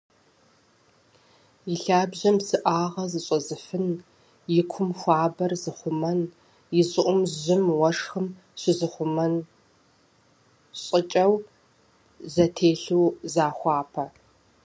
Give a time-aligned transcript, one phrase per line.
[1.73, 3.87] Илъабжьэм псыӏагъэ зыщӏэзыфын,
[4.59, 6.21] икум хуабэр зыхъумэн,
[6.79, 8.27] ищӏыӏум жьым, уэшхым
[8.59, 9.33] щызыхъумэн
[10.81, 11.33] щӏыкӏэу
[12.33, 14.05] зэтелъу захуапэ.